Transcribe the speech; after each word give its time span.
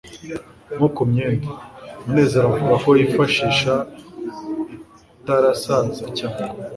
nko 0.75 0.87
ku 0.95 1.01
myenda, 1.11 1.49
munezero 2.05 2.45
avuga 2.51 2.75
ko 2.83 2.89
yifashisha 2.99 3.73
itarasaza 5.23 6.05
cyane 6.17 6.45